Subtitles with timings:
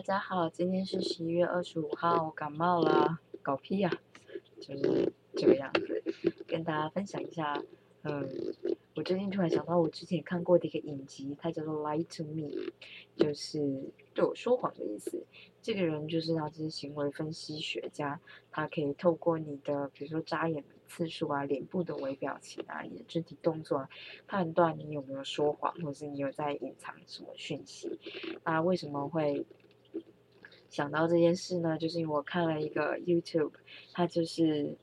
[0.00, 3.92] 大家好，今天是十一月二十五号，我感冒了，搞屁呀，
[4.58, 6.02] 就是这个样子，
[6.46, 7.62] 跟大家分享一下，
[8.04, 8.26] 嗯，
[8.94, 12.48] 我最近突然想到我之前看过的一个影集，它叫做《Lie to Me》，
[13.14, 15.22] 就是对我说谎的意思。
[15.60, 18.18] 这个人就是他，就是行为分析学家，
[18.50, 23.86] 他可以透过你的，比如说眨眼的次数啊、脸部的微表情啊、你的肢体动作，
[24.26, 28.00] 判断你有没有说谎，或是你有在隐藏什么讯息。
[28.46, 29.44] 那为什么会
[30.70, 31.76] 想到这件事呢？
[31.76, 33.52] 就是因为我看了一个 YouTube，
[33.92, 34.74] 他就是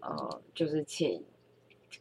[0.00, 1.22] 呃，就是请。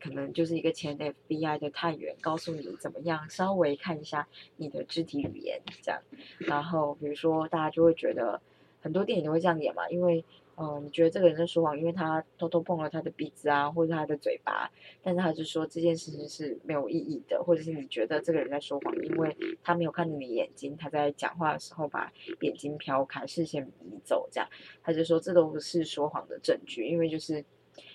[0.01, 4.27] 可能就是一个前 FBI 的探员告诉你怎么样，稍微看一下
[4.57, 5.99] 你的肢体语言这样。
[6.39, 8.39] 然后比如说大家就会觉得
[8.81, 10.23] 很多电影都会这样演嘛，因为
[10.57, 14.69] 嗯，你觉得这个人在说谎，因为他偷偷碰了他的鼻子啊，或者他的嘴巴，
[15.03, 24.49] 但是他就说这件事情是没有意义的，或者是你觉得这个人在说谎，因为他没有看着你眼睛，他在讲话的时候把眼睛飘开，视线移走，这样
[24.83, 27.45] 他就说这都不是说谎的证据，因为就是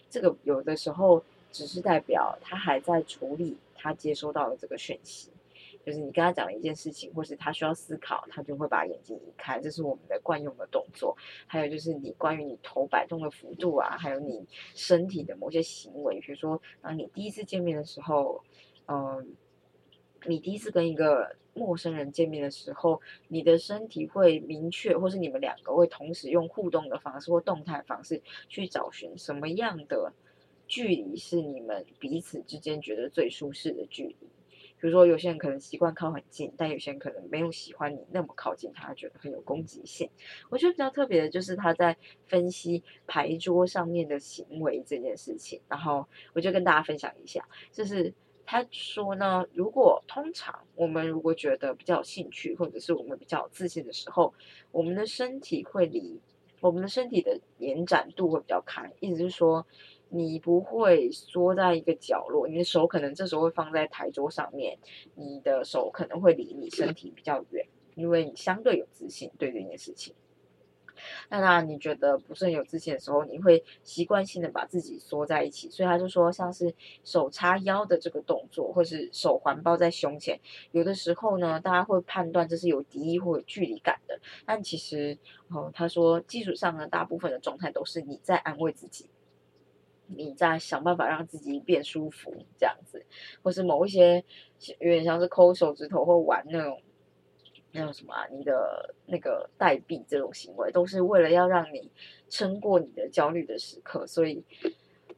[0.09, 1.23] 这个有的时候。
[1.55, 5.29] 只是代表他还在处理他接收到的这个讯息，
[5.85, 11.17] 就是你跟他讲了一件事情，或是他需要思考，他就会把眼睛移开，这是我们的惯用的动作。
[11.47, 18.43] 还有就是你关于你头摆动的幅度啊，还有你身体的某些行为，比如说当你第一次见面的时候，
[18.87, 19.35] 嗯，
[20.27, 30.13] 你第一次跟一个陌生人见面的时候，你的身体会明确，或是你们两个会同时用互动的方式或动态方式去找寻什么样的。
[30.69, 34.17] 距离是你们彼此之间觉得最舒适的距离。
[34.83, 40.11] 比如说，有些人可能习惯靠很近，但有些人可能没有喜欢你那么靠近，他觉得很有攻击性。
[40.51, 45.61] 我觉得比较特别的就是他在分析牌桌上面的行为这件事情。
[45.69, 48.13] 然后我就跟大家分享一下，就是
[48.45, 54.35] 他说呢，如果通常我们如果觉得比较有兴趣，或者是我们比较有自信的时候，
[54.73, 56.21] 我们的身体会离
[56.61, 59.65] 我们的身体的延展度会比较开，意思是说。
[60.15, 64.79] 你不会缩在一个角落，你的手可能这时候会放在台桌上面，
[65.15, 70.15] 你的手可能会离你身体比较远，因为你相对有自信对这件事情。
[71.31, 75.71] 那当然，你觉得不是很有自信的时候，你会习惯性的把自己缩在一起。
[75.71, 80.39] 所以他就说，像是手叉腰的这个动作，或是手环抱在胸前，
[80.73, 84.21] 有的时候呢，大家会判断这是有敌意或有距离感的。
[84.45, 85.17] 但其实，
[85.49, 89.07] 哦，他说基础上呢，大部分的状态都是你在安慰自己。
[90.17, 93.05] 你在想办法让自己变舒服，这样子，
[93.43, 94.25] 或是某一些
[94.79, 96.81] 有点像是抠手指头或玩那种
[97.73, 101.91] 那种什么啊，你的那个代币这种行为，都是为了要让你
[102.29, 104.07] 撑过你的焦虑的时刻。
[104.07, 104.45] 所以，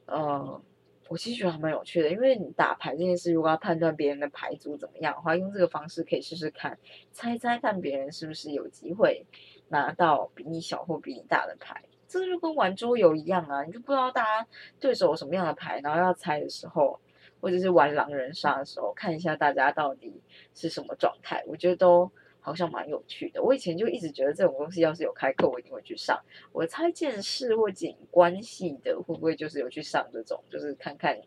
[0.05, 0.61] 呃，
[1.09, 6.79] 我其实觉得还蛮有趣的，因为你打牌这件事，如果要判断别人的牌组怎么样的话，用这个方式可以试试看，
[7.11, 9.25] 猜猜看别人是不是有机会
[9.67, 11.83] 拿到比你小或比你大的牌。
[12.19, 14.47] 这就跟玩桌游一样啊，你就不知道大家
[14.79, 16.97] 对手有什么样的牌，然后要猜的时候，
[17.41, 20.21] 或者是玩狼人杀的时候，看一下大家到底
[20.53, 22.09] 是什么状态，我觉得都
[22.39, 23.43] 好像蛮有趣的。
[23.43, 26.17] 我以前就一直觉得这种东西要是有开课，我一定会去上。
[26.53, 31.19] 我猜见识或景关系的，会不会就是有去上这种，就是看看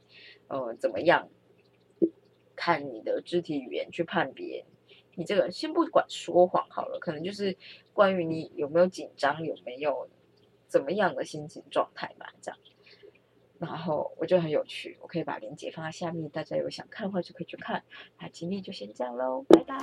[0.49, 1.29] 呃怎么样，
[2.57, 4.65] 看你的肢体语言去判别
[5.17, 7.57] 你这个，先不管说谎好了，可能就是
[7.93, 10.09] 关于你有没有紧张，有没有。
[10.69, 12.59] 怎么样的心情状态吧，这样，
[13.59, 17.83] 然后我觉得很有趣，我可以把链接放在下面，大家有想看的话就可以去看。
[18.21, 19.75] 那今天就先这样喽，拜拜。